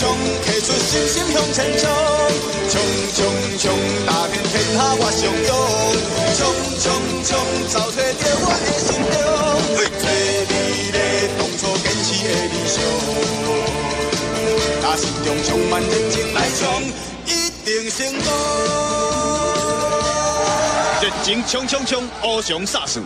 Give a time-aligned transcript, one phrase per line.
[0.00, 1.84] 冲，提出信心向前冲，
[2.70, 2.80] 冲
[3.12, 3.20] 冲
[3.58, 3.68] 冲，
[4.06, 5.52] 打遍天下我上勇，
[6.40, 6.40] 冲
[6.80, 6.88] 冲
[7.22, 7.36] 冲，
[7.68, 9.20] 走出着我的心中，
[10.00, 10.08] 最
[10.48, 10.52] 美
[10.88, 10.96] 丽
[11.36, 12.80] 当初坚持的理想，
[14.80, 16.64] 若心中充满热情来冲，
[17.26, 18.26] 一定成功。
[21.02, 23.02] 热情冲冲冲，翱翔煞数。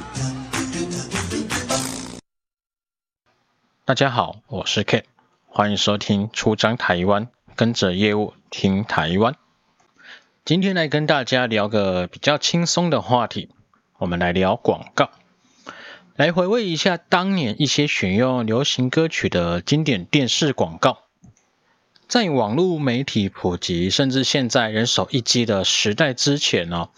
[3.85, 5.05] 大家好，我是 K。
[5.57, 9.37] 欢迎收听出张台湾，跟着业务听台湾。
[10.45, 13.51] 今天来跟大家聊个比较轻松的话题，
[13.99, 15.11] 我们来聊广告，
[16.17, 21.05] 来回味一下当年一些选用流行歌曲的经典电视广告。
[22.09, 26.89] 在网络媒体普及，甚至现在人手一机的时代之前哦，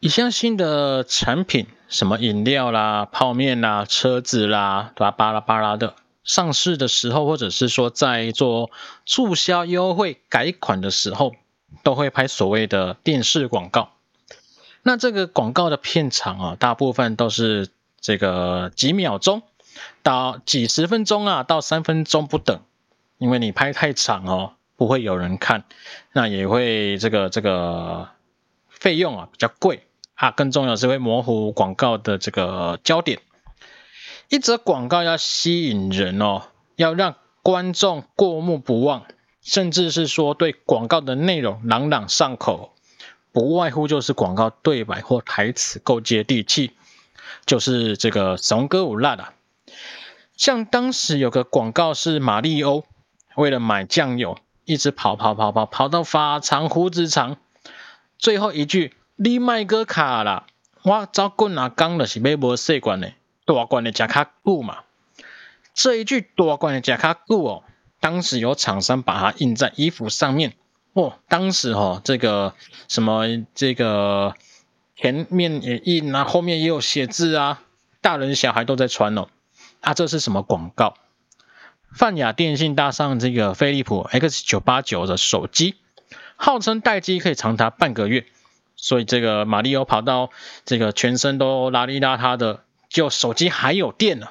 [0.00, 5.94] 一项新的产品，什么饮料啦、泡面啦、车子啦，巴拉巴拉巴拉的。
[6.26, 8.70] 上市的时候，或者是说在做
[9.06, 11.34] 促销优惠改款的时候，
[11.82, 13.92] 都会拍所谓的电视广告。
[14.82, 17.68] 那这个广告的片长啊，大部分都是
[18.00, 19.42] 这个几秒钟
[20.02, 22.60] 到几十分钟啊，到三分钟不等。
[23.18, 25.64] 因为你拍太长哦，不会有人看，
[26.12, 28.08] 那也会这个这个
[28.68, 33.20] 费用啊比较贵啊，更重要是会模糊广告的这个焦点。
[34.28, 36.42] 一则广告要吸引人哦，
[36.74, 39.04] 要让观众过目不忘，
[39.40, 42.74] 甚至是说对广告的内容朗朗上口，
[43.30, 46.72] 不外乎就是广告对白或台词够接地气，
[47.46, 49.32] 就是这个怂哥有辣啊。
[50.36, 52.84] 像当时有个广告是马里欧
[53.36, 57.36] 为了买酱油，一直跑跑跑跑跑到发长胡子长，
[58.18, 60.46] 最后一句你卖个卡啦，
[60.82, 63.12] 我找滚啊刚的是买无细罐的。
[63.46, 64.78] 大罐的加卡布嘛，
[65.72, 67.62] 这一句大罐的加卡布哦，
[68.00, 70.54] 当时有厂商把它印在衣服上面
[70.92, 71.14] 哦。
[71.28, 72.54] 当时哦，这个
[72.88, 74.34] 什么这个
[74.96, 77.62] 前面也印啊，后面也有写字啊，
[78.00, 79.28] 大人小孩都在穿哦。
[79.80, 80.94] 啊，这是什么广告？
[81.92, 85.76] 泛亚电信搭上这个飞利浦 X 九八九的手机，
[86.34, 88.26] 号称待机可以长达半个月，
[88.74, 90.30] 所以这个马里欧跑到
[90.64, 92.64] 这个全身都邋里邋遢的。
[92.96, 94.28] 就手机还有电呢，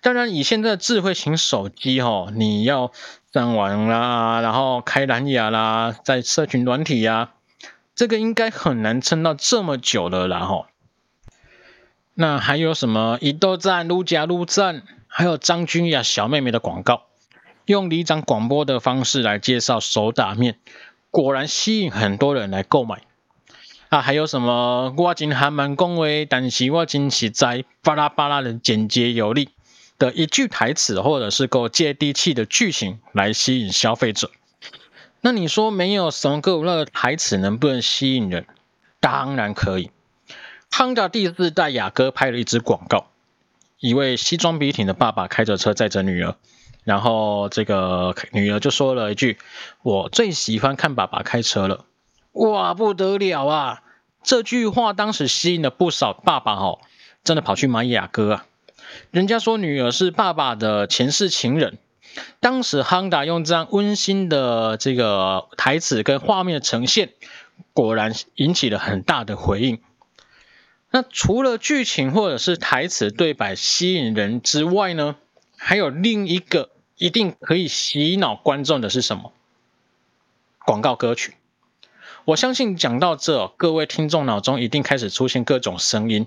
[0.00, 2.90] 当然以现在的智慧型手机哦，你要
[3.34, 7.34] 上网啦，然后开蓝牙啦，在社群软体呀，
[7.94, 10.68] 这个应该很难撑到这么久了啦吼。
[12.14, 17.02] 那还有什么伊都赞、路加路赞，还有张君雅小妹妹的广告，
[17.66, 20.58] 用里长广播的方式来介绍手打面，
[21.10, 23.02] 果然吸引很多人来购买。
[23.88, 24.92] 啊，还有什么？
[24.96, 29.50] 我真还蛮恭维，但是我真实在巴拉巴拉的简洁有力
[29.98, 34.30] 的一句台词，或者是够接地气的剧情来吸引消费者。
[35.20, 38.46] 那你说没有什么够那个台词能不能吸引人？
[38.98, 39.90] 当然可以。
[40.68, 43.06] 康达第四代雅阁拍了一支广告，
[43.78, 46.34] 一位西装笔挺的爸爸开着车载着女儿，
[46.82, 49.38] 然后这个女儿就说了一句
[49.82, 51.84] ：“我最喜欢看爸爸开车了。”
[52.36, 53.82] 哇，不得了啊！
[54.22, 56.80] 这句话当时吸引了不少爸爸哦，
[57.24, 58.46] 真的跑去买雅阁啊。
[59.10, 61.78] 人家说女儿是爸爸的前世情人，
[62.40, 67.14] 当时 Honda 用这样温馨的这个台词跟画面呈现，
[67.72, 69.80] 果然引起了很大的回应。
[70.90, 75.16] 那除了剧情或者是台词对白吸引人之外呢，
[75.56, 79.32] 还有另一个一定可以洗脑观众的是什么？
[80.66, 81.34] 广告歌曲。
[82.26, 86.26] 我相信讲到这，各位听众脑中一定开始出现各种声音，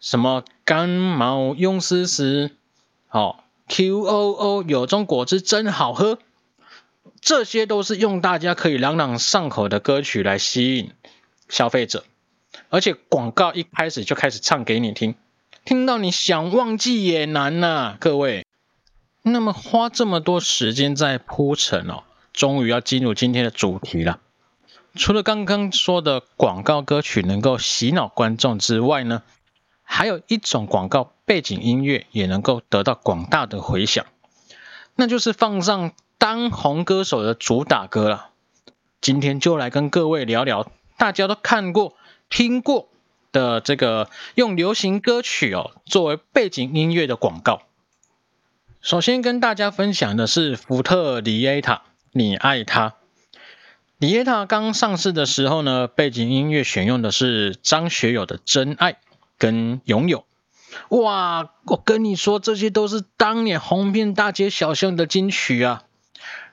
[0.00, 2.50] 什么感冒用丝丝，
[3.06, 6.18] 好 Q O O 有种果汁真好喝，
[7.20, 10.90] 这些都是用大家可以朗朗上口的歌曲来吸引
[11.48, 12.02] 消费者，
[12.68, 15.14] 而且广告一开始就开始唱给你听，
[15.64, 18.44] 听到你想忘记也难呐、啊，各位。
[19.22, 22.02] 那么花这么多时间在铺陈哦，
[22.32, 24.18] 终于要进入今天的主题了。
[24.98, 29.22] 除了刚刚说的广告歌曲能够洗脑观众之外呢，
[29.84, 34.04] 还有一种广告背景音乐也能够得到广大的回响，
[34.96, 38.30] 那就是放上当红歌手的主打歌了。
[39.00, 41.94] 今天就来跟各位聊聊大家都看过、
[42.28, 42.88] 听过
[43.30, 47.62] 的这个用流行歌曲哦作为背景音乐的广告。
[48.80, 52.97] 首先跟大家分享的是福特里耶塔，你爱他。
[53.98, 58.92] 李耶塔刚上市的时候呢，背景音乐选用的是张学友的《真爱》
[59.38, 60.24] 跟《拥有》。
[61.02, 65.82] 哇，我跟你说，这些都是当年红遍大街小巷的金曲啊！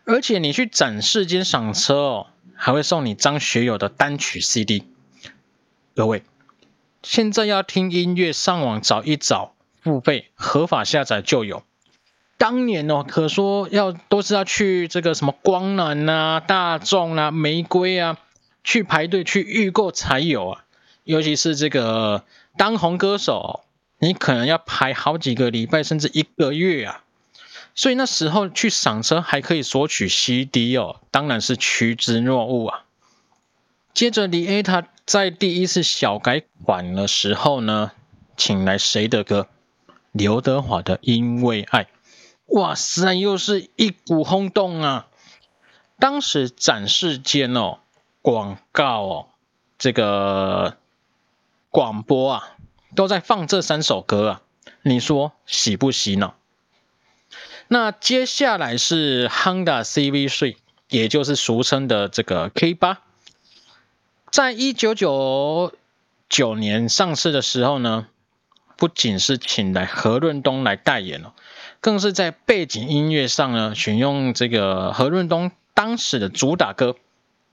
[0.05, 4.83] 而且你去展示间赏车哦，还会送你张学友的单曲 CD。
[5.95, 6.23] 各位，
[7.03, 9.53] 现在要听音乐，上网找一找，
[9.83, 11.61] 付费合法下载就有。
[12.37, 18.17] 当年哦，可说要都是要去这个什么光南啊、大众啊、玫瑰啊，
[18.63, 20.63] 去排队去预购才有啊。
[21.03, 22.23] 尤其是这个
[22.57, 23.61] 当红歌手，
[23.99, 27.03] 你可能要排好几个礼拜，甚至一个月啊。
[27.73, 32.83] 所以那时候去赏车还可以索取 CD 哦，当然是趋之若鹜啊。
[33.93, 37.91] 接着李 A 他在第一次小改款的时候呢，
[38.35, 39.47] 请来谁的歌？
[40.11, 41.83] 刘德华的《因为爱》。
[42.47, 45.07] 哇塞，又是一股轰动啊！
[45.99, 47.79] 当时展示间哦，
[48.21, 49.27] 广告哦，
[49.77, 50.77] 这个
[51.69, 52.55] 广播啊，
[52.95, 54.41] 都在放这三首歌啊，
[54.83, 56.35] 你说洗不洗脑？
[57.67, 60.55] 那接下来是 Honda CV3，
[60.89, 62.97] 也就是俗称的这个 K8，
[64.29, 65.73] 在一九九
[66.29, 68.07] 九年上市的时候呢，
[68.77, 71.33] 不仅是请来何润东来代言了。
[71.81, 76.91] 更是在背景音乐上呢，选用这个何润东当时的主打歌《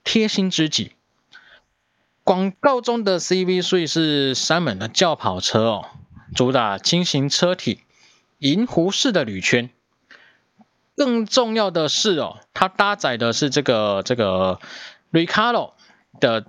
[0.03, 0.85] 贴心知己》。
[2.23, 5.85] 广告中的 CV 所以是三门的轿跑车哦，
[6.33, 7.81] 主打轻型车体，
[8.39, 9.69] 银湖式的铝圈。
[10.95, 14.59] 更重要的是哦，它搭载的是这个这个
[15.11, 15.71] Recaro
[16.19, 16.45] 的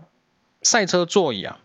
[0.62, 1.58] 赛车座椅啊。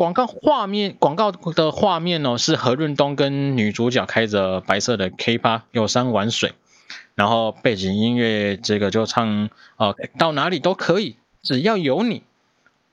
[0.00, 6.54] 广告画面，广告的画面哦，是何润东跟女主角开着白色的 K8 游山玩水，
[7.14, 12.22] 然后背景音乐这个就唱哦，到哪里都可以，只要有你。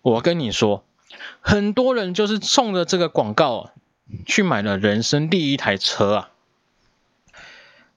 [0.01, 0.83] 我跟你说，
[1.39, 3.71] 很多人就是冲着这个广告
[4.25, 6.29] 去买了人生第一台车啊。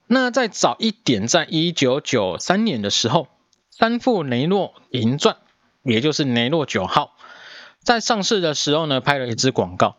[0.07, 3.27] 那再早一点，在一九九三年的时候，
[3.73, 5.37] 三富雷诺银钻，
[5.83, 7.17] 也就是雷诺九号。
[7.83, 9.97] 在上市的时候呢，拍了一支广告，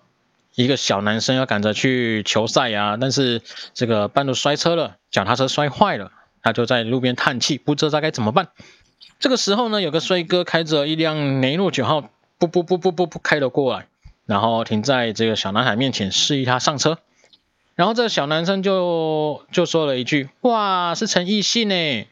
[0.56, 3.42] 一个小男生要赶着去球赛啊，但是
[3.74, 6.12] 这个半路摔车了，脚踏车摔坏了，
[6.44, 8.50] 他就在路边叹气，不知道该怎么办。
[9.20, 13.88] 这个时候呢，有个帅哥开着一辆雷诺九号，不不不不不不开了过来，
[14.26, 17.00] 然后停在这个小男孩面前，示意他上车。
[17.76, 22.06] 然后这个小男生就就说了一句：“哇，是陈奕迅呢！”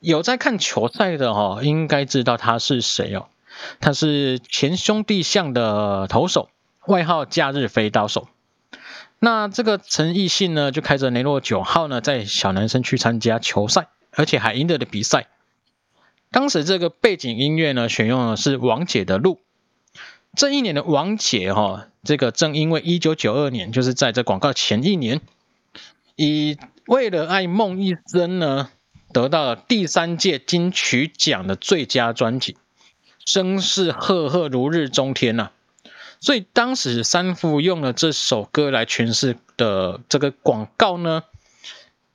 [0.00, 3.26] 有在看球赛的、哦，应该知道他是谁哦。
[3.80, 6.50] 他是前兄弟象的投手，
[6.86, 8.28] 外号假日飞刀手。
[9.20, 15.26] 那这个陈奕迅呢，就开着雷诺九号呢，在小男生去参加球赛，而且还赢得了比赛。
[16.30, 19.34] 当时这个背景音乐呢，选用的是王姐的《路》。
[20.36, 25.20] 这一年的王姐哈、哦，这个正因为一九九二年，就是在这广告前一年，
[26.16, 26.52] 以
[26.86, 28.70] 《为了爱梦一生》呢，
[29.12, 32.56] 得到了第三届金曲奖的最佳专辑。
[33.28, 35.50] 声势赫赫，如日中天呐、
[36.18, 41.24] 所以当时三富用了这首歌来诠释的这个广告呢，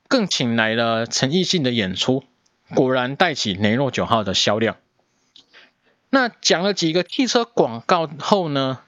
[0.08, 2.24] 更请来了陈奕迅的演出，
[2.74, 4.78] 果然带起雷诺九号的销量。
[6.10, 8.80] 那讲了几个汽车广告后呢，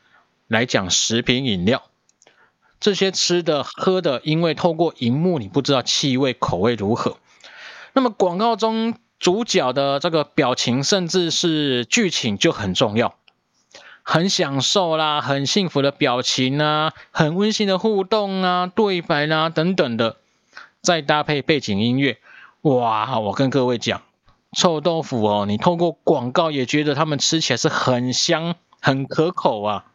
[0.48, 1.84] 来讲食品饮料，
[2.80, 7.20] 这些吃的喝的，因为透过荧幕你不知道气味口味如何，
[7.94, 8.96] 那么广告中。
[9.20, 13.16] 主角的这个表情，甚至是剧情就很重要，
[14.04, 20.18] 很享受啦，很幸福的表情啊，很温馨的互动啊，对白啦等等的，
[20.82, 22.18] 再搭配背景音乐，
[22.62, 23.20] 哇！
[23.20, 24.02] 我跟各位讲，
[24.52, 29.86] 臭豆腐哦，你透过广告也觉得他们吃起来是很香、很可口啊。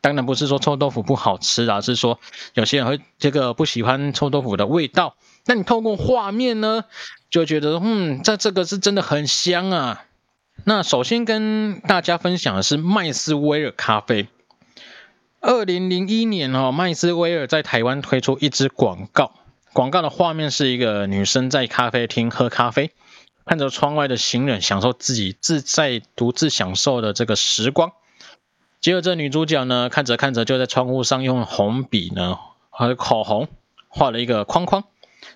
[0.00, 2.18] 当然不是说臭豆腐不好吃啊，是说
[2.54, 5.14] 有些人会这个不喜欢臭豆腐的味道。
[5.44, 6.84] 那你透过画面呢，
[7.30, 10.04] 就觉得嗯，这这个是真的很香啊。
[10.64, 14.28] 那首先跟大家分享的是麦斯威尔咖啡。
[15.40, 19.32] 二零零一年哦，麦斯威尔在台湾推出一支广告，
[19.72, 22.92] 广告的画面是一个女生在咖啡厅喝咖啡，
[23.44, 27.90] 看着窗外的行人享受自己自在独自享受的这个时光。
[28.80, 32.38] 结果这女主角呢，看着看着就在窗户上用红笔呢
[32.70, 33.48] 和口红
[33.88, 34.84] 画了一个框框。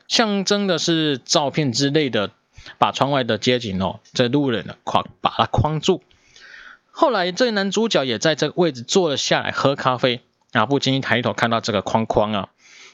[0.08, 2.30] 象征的是照片之类的，
[2.78, 6.02] 把窗外的街景哦，这路人的框把它框住。
[6.90, 10.20] 后来这男主角也在这个位置坐了下来喝咖啡，
[10.52, 12.48] 然后不经意抬头看到这个框框啊，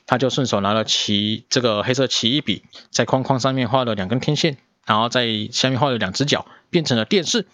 [0.06, 7.46] 他就顺手拿了奇这个黑色奇异笔，在框框上面画了两根天线，然后在下面画了两只脚，变成了电视。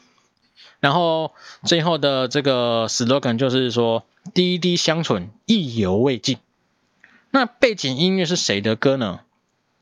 [0.80, 1.32] 然后
[1.64, 6.38] 最后的这个 slogan 就是说：滴滴香醇，意犹未尽。
[7.30, 9.20] 那背景音乐是谁的歌呢？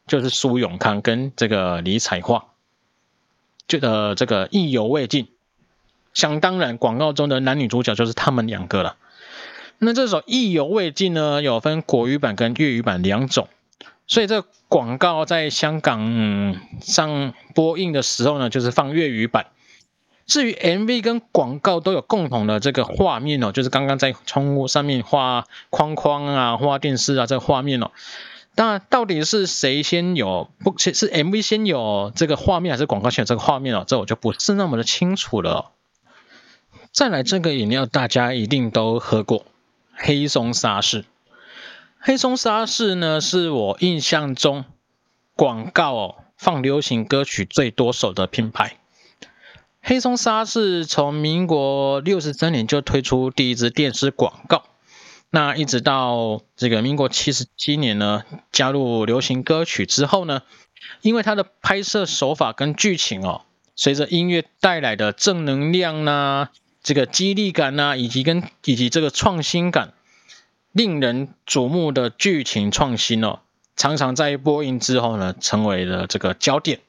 [0.07, 2.45] 就是苏永康跟这个李彩桦，
[3.67, 5.29] 觉得这个意犹未尽。
[6.15, 8.97] 想当然，广告中的男女主角就是他们两个了。
[9.79, 13.49] 那这首《意犹未尽》呢，有分国语版跟粤语版两种，
[14.07, 19.49] 所以这广告在香港、上播映的时候呢，就是放粤语版。
[20.27, 27.91] 至于 MV 跟广告都有共同的这个画面哦，就是刚刚在窗户上面画框框啊、画电视啊这个画面哦。
[28.57, 30.77] 当然，到底是谁先有不？
[30.79, 33.85] 是 MV 先有这个画面，还是广告先有这个画面哦？
[33.87, 35.73] 这我就不是那么的清楚了。
[36.91, 39.45] 再来，这个饮料大家一定都喝过，
[39.93, 41.05] 黑松沙士。
[41.99, 44.65] 黑松沙士呢，是我印象中
[45.35, 48.79] 广告哦放流行歌曲最多首的品牌。
[49.83, 54.65] 黑松沙士从民国六十三年就推出第一支电视广告，
[55.37, 60.41] 那一直到这个民国七十七年呢，加入流行歌曲之后呢，
[61.03, 63.43] 因为它的拍摄手法跟剧情哦，
[63.75, 66.49] 随着音乐带来的正能量呐、
[66.83, 69.93] 这个激励感呐、以及跟以及这个创新感，
[70.73, 73.41] 令人瞩目的剧情创新哦，
[73.77, 76.81] 常常在播映之后呢，成为了这个焦点。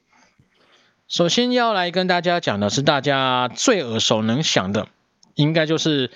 [1.10, 4.88] 首先要来跟大家讲的是大家最耳熟能详的，
[5.38, 6.10] 应该就是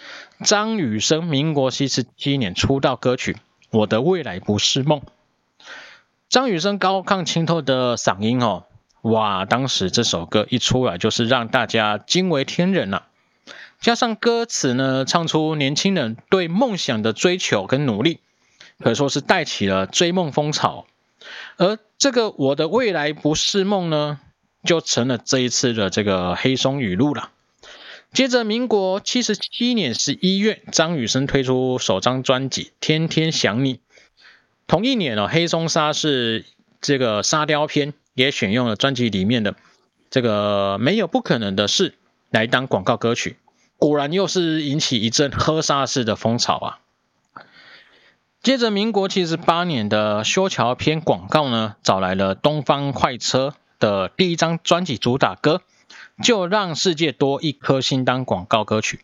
[0.43, 3.33] 张雨生民国七十七年出道歌曲
[3.69, 4.99] 《我的未来不是梦》。
[6.27, 8.65] 张雨生高亢清透的嗓音哦，
[9.03, 13.03] 哇，当时这首歌一出来就是让大家惊为天人呐、
[13.79, 18.21] 加上歌词呢，唱出年轻人对梦想的追求跟努力，
[18.79, 20.87] 可以说是带起了追梦风潮。
[21.57, 24.19] 而这个《我的未来不是梦》呢，
[24.63, 27.29] 就成了这一次的这个黑松语录了。
[28.13, 33.75] 接着，民国七十七年十一月，张雨生推出首张专辑《天天想你》。
[34.67, 36.43] 同一年哦，黑松沙士
[36.81, 39.55] 这个沙雕篇也选用了专辑里面的
[40.09, 41.93] 这个没有不可能的事
[42.29, 43.37] 来当广告歌曲，
[43.77, 46.79] 果然又是引起一阵喝沙士的风潮啊。
[48.43, 53.55] 接着，民国七十八年的修桥篇广告呢，找来了东方快车。
[53.79, 55.63] 的第一张专辑主打歌
[56.21, 59.01] 就让世界多一颗心当广告歌曲，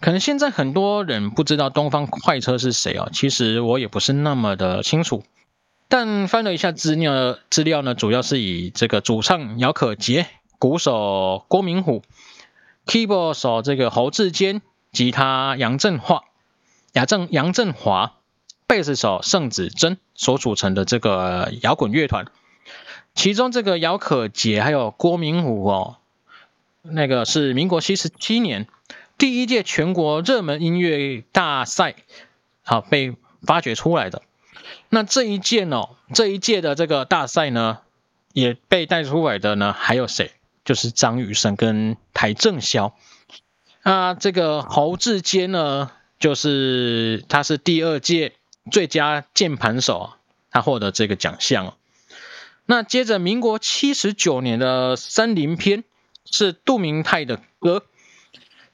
[0.00, 5.24] 可能现在很多人不知道东方快车是谁哦，其实我也不是那么的清楚，
[5.88, 10.26] 但翻了一下资料，资料呢主要是以这个主唱姚可杰、
[10.58, 12.02] 鼓手郭明虎、
[12.86, 16.22] keyboard 手这个侯志坚、吉他杨振华、
[16.92, 18.14] 亚正杨振华、
[18.66, 22.26] 贝斯手盛子珍所组成的这个摇滚乐团。
[23.14, 25.96] 其中这个姚可杰还有郭明虎哦，
[26.90, 28.66] 那个是民国七十七年
[29.16, 31.94] 第一届全国热门音乐大赛，
[32.62, 34.22] 好被发掘出来的。
[34.88, 37.78] 那这一届哦，这一届的这个大赛呢，
[38.32, 40.32] 也被带出来的呢，还有谁？
[40.64, 42.94] 就是张雨生跟邰正宵。
[43.82, 48.34] 那这个侯志坚呢，就是他是第二届
[48.70, 50.12] 最佳键盘手，
[50.50, 51.74] 他获得这个奖项。
[52.66, 55.82] 那接着，民国七十九年的《森林篇》
[56.30, 57.84] 是杜明泰的歌，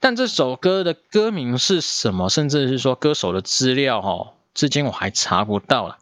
[0.01, 5.99] 但这首歌的歌名是什么，甚至是说歌手的资料，哈，至今我还查不到了。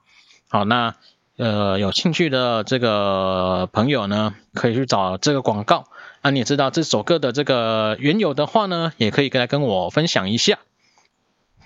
[0.48, 0.96] 好，那
[1.36, 5.86] 呃，有兴趣的这个朋友呢，可以去找这个广告。
[6.20, 10.58] 那你也知道这首歌的这个原有的话呢，也可以来跟我分享一下。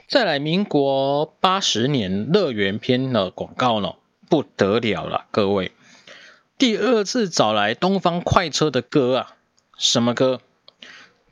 [0.09, 3.95] 再来，民国八十年《乐园篇》的广告呢，
[4.31, 5.73] 不得了了，各位。
[6.57, 9.36] 第二次找来东方快车的歌啊，
[9.79, 10.41] 什么歌？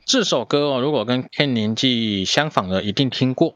[0.05, 3.55] 这首歌哦，如果跟 Ken 年纪相仿的，一定听过，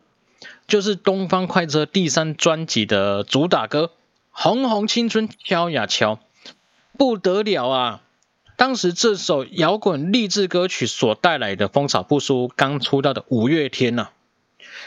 [0.67, 3.84] 就是东方快车第三专辑的主打歌
[4.31, 6.15] 《红红青春敲呀敲》，
[6.98, 8.01] 不得了啊！
[8.58, 14.10] 当时这首摇滚励志歌曲所带来的风潮不输刚出道的五月天呐、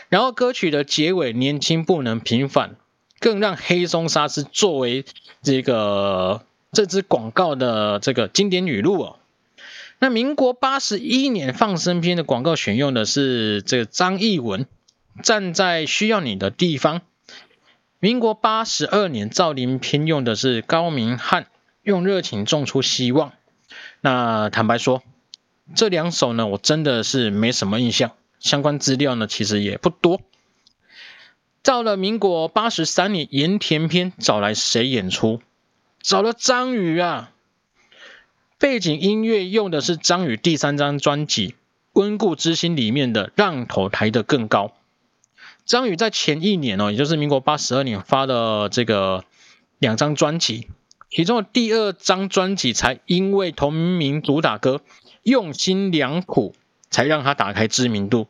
[0.09, 2.75] 然后歌曲的结尾“年轻不能平凡”，
[3.21, 5.05] 更让黑松沙士作为
[5.43, 6.43] 这个。
[6.75, 9.17] 这支广告的这个经典语录哦，
[10.03, 14.67] 那民国八十一年放生篇的广告选用的是这个张艺文，
[15.23, 17.03] 站在需要你的地方。
[18.01, 21.47] 民国八十二年造林篇用的是高明汉，
[21.85, 23.33] 用热情种出希望。
[24.01, 25.05] 那坦白说，
[25.77, 30.21] 这两首呢，我真的是没什么印象，相关资料呢其实也不多。
[31.63, 35.41] 到了民国八十三年盐田篇，找来谁演出？
[36.01, 37.31] 找了张宇啊，
[38.63, 41.49] 背景音乐用的是张宇第三张专辑
[41.95, 44.69] 《温故知新》里面的《让头抬得更高》。
[45.65, 49.25] 张宇在前一年哦，也就是民国八十二年发的这个
[49.81, 50.69] 两张专辑，
[51.11, 54.81] 其中的第二张专辑才因为同名主打歌
[55.25, 56.55] 用心良苦，
[56.89, 58.29] 才让他打开知名度。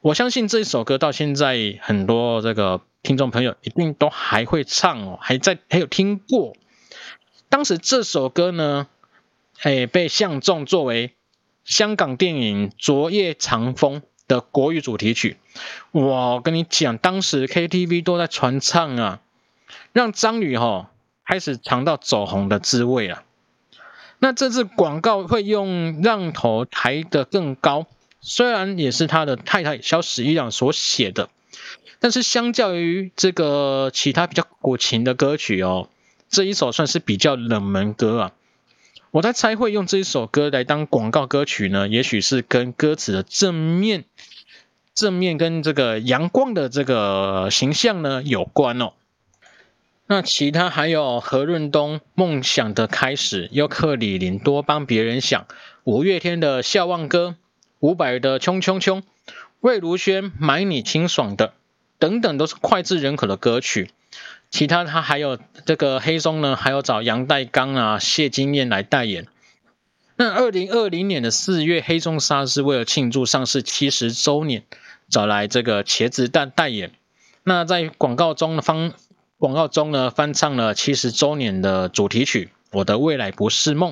[0.00, 6.56] 我相信这首歌到现在很多这个听众朋友一定都还会唱哦，还在还有听过。
[7.50, 8.88] 当时这首歌呢，
[9.60, 11.14] 哎，被相中作为
[11.64, 15.36] 香港电影《昨夜长风》的国语主题曲。
[15.92, 19.20] 我跟你讲，当时 KTV 都在传唱啊，
[19.92, 20.86] 让张宇哈、哦、
[21.24, 23.22] 开始尝到走红的滋味了。
[24.18, 27.86] 那这次广告会用让头抬得更高。
[28.20, 31.28] 虽然也是他的太太萧十一郎所写的，
[32.00, 35.88] 但是相较于这个其他比较古情的歌曲哦，
[36.30, 38.32] 这一首算是比较冷门歌啊。
[39.14, 44.06] 我在猜会用这一首歌来当广告歌曲呢，也许是跟歌词的正面、
[44.92, 48.94] 正面跟这个阳光的这个形象呢有关哦。
[50.08, 55.46] 那其他还有何润东《梦想的开始》，优客李林多帮别人想，
[55.84, 57.36] 五月天的《笑忘歌》。
[57.78, 59.02] 伍佰的《冲冲冲》，
[59.60, 61.48] 魏如萱《买你清爽的》
[62.00, 63.92] 等等都是脍炙人口的歌曲。
[64.54, 69.26] 其他他还有这个黑松呢，还有找杨代刚啊、谢金燕来代言。
[70.14, 74.62] 那二零二零年的四月，黑松沙士为了庆祝上市七十周年，
[75.08, 76.92] 找来这个茄子蛋代言。
[77.42, 78.92] 那在广告中的方
[79.38, 83.90] 广告中呢，翻唱了七十周年的主题曲《我的未来不是梦》。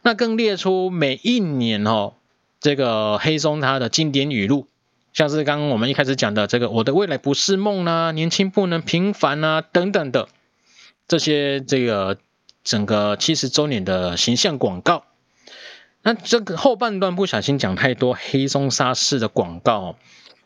[0.00, 2.14] 那更列出每一年哦。
[2.58, 4.66] 这个黑松他的经典语录，
[5.14, 10.28] 像是刚刚我们一开始讲的这个“我的未来不是梦”啊，“年轻不能平凡”啊等等的
[11.06, 12.18] 这些这个
[12.64, 15.04] 整个七十周年的形象广告。
[16.02, 19.96] 那这个后半段不小心讲太多黑松沙士的广告，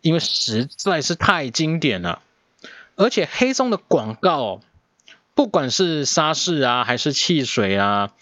[0.03, 2.21] 因为实在是太经典了，
[2.95, 4.61] 而且黑松的广告，
[5.35, 8.13] 不管是沙士啊还是汽水啊，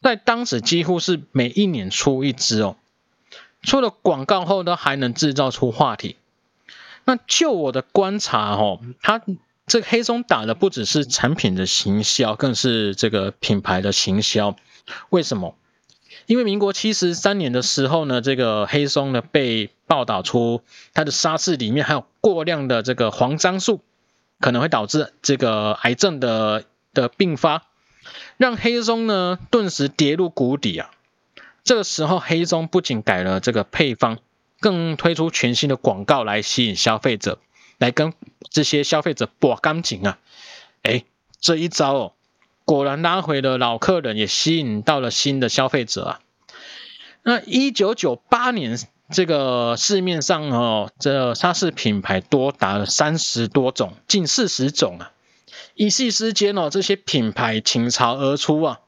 [0.00, 2.76] 在当时几乎是每一年出一支哦。
[3.66, 6.16] 出了广告后，都还能制造出话题。
[7.04, 9.20] 那就我的观察，哦，它
[9.66, 14.56] 这个黑松打的不只是产品的行销，更是这个品牌的行销。
[15.10, 15.56] 为什么？
[16.26, 20.62] 因为民国七十三年的时候呢，这个黑松呢被报道出
[20.94, 23.80] 它的沙士里面还有过量的这个黄樟素，
[24.40, 27.64] 可能会导致这个癌症的的并发，
[28.36, 30.90] 让黑松呢顿时跌入谷底啊。
[31.66, 34.18] 这个时候，黑松不仅改了这个配方，
[34.60, 37.40] 更推出全新的广告来吸引消费者，
[37.78, 38.14] 来跟
[38.48, 40.18] 这些消费者搏感情啊！
[40.82, 41.02] 哎，
[41.40, 42.12] 这一招哦，
[42.64, 46.20] 果然拉回了老客人，也吸引到了新的消费者啊！
[47.24, 48.78] 那一九九八年，
[49.10, 55.10] 这个市面上哦，这沙士品牌多达三十多种，近四十种啊！
[55.74, 58.78] 一夕之间哦，这些品牌倾巢而出啊！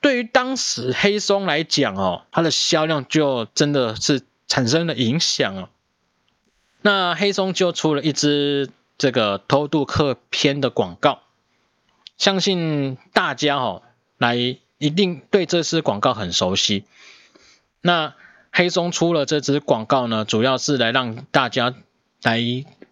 [0.00, 5.68] 对于当时黑松来讲哦，它的销量就真的是产生了影响哦。
[6.82, 11.22] 那黑松就出了一支这个偷渡客篇的广告，
[12.16, 13.82] 相信大家哦
[14.18, 16.84] 来一定对这支广告很熟悉。
[17.80, 18.14] 那
[18.52, 21.74] 黑松出了这支广告呢，主要是来让大家
[22.22, 22.40] 来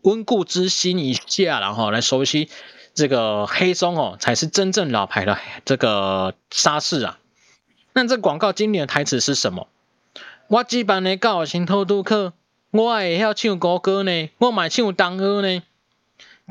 [0.02, 2.48] 温故知新一下，然后来熟悉。
[2.94, 7.18] 这个黑松哦，才是真正老牌的这个沙士啊。
[7.94, 9.68] 那这广告经典的台词是什么？
[10.48, 12.34] 我基本的搞新偷渡客，
[12.70, 15.62] 我也要唱国歌呢，我买唱当歌呢。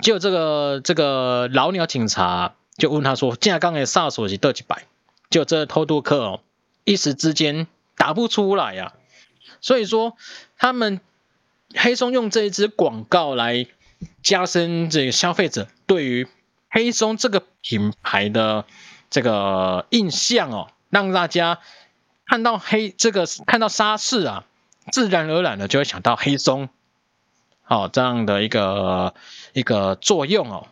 [0.01, 4.86] 就这个这个老鸟警察就问他说：“正刚的沙士是多几百？”
[5.30, 6.41] 就这偷渡客哦，
[6.86, 8.97] 一时之间答不出来呀、啊。
[9.62, 10.15] 所以说，
[10.58, 11.01] 他们
[11.75, 13.67] 黑松用这一支广告来。
[14.23, 16.27] 加深这个消费者对于
[16.69, 18.65] 黑松这个品牌的
[19.09, 21.59] 这个印象哦，让大家
[22.25, 24.45] 看到黑这个看到沙士啊，
[24.91, 26.69] 自然而然的就会想到黑松，
[27.63, 29.13] 好，这样的一个
[29.53, 30.67] 一个作用哦。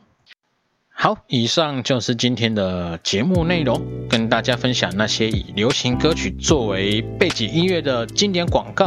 [0.91, 8.85] 好，以上就是今天的节目内容，跟大家分享那些以流行歌曲作为背景音乐的经典广告，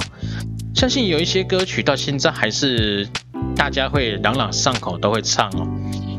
[0.75, 3.09] 相信有一些歌曲到现在还是。
[3.57, 5.67] 大家会朗朗上口，都会唱哦。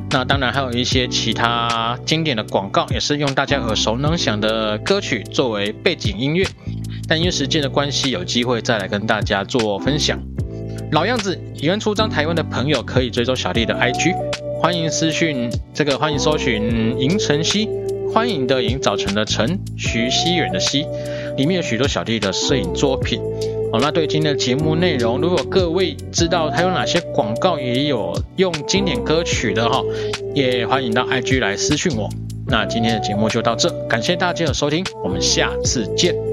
[0.09, 6.45] 那当然还有一些其他经典的广告，也是用大家耳熟能详的歌曲作为背景音乐。
[7.07, 10.19] 但因为时间的关系，有机会再来跟大家做分享。
[10.91, 14.15] 老样子，喜欢出张台湾的朋友可以追踪小弟的 IG，
[14.61, 17.67] 欢迎私讯这个，欢迎搜寻银晨曦，
[18.13, 20.85] 欢迎的银早晨的晨，徐熙远的熙，
[21.35, 23.19] 里面有许多小弟的摄影作品。
[23.73, 29.81] 好，那对今天的节目内容，如果各位知道还有哪些广告也有用经典歌曲的哈，
[30.35, 32.07] 也欢迎到 IG 来私讯我。
[32.45, 36.32] 那今天的节目就到这，感谢大家的收听，我们下次见。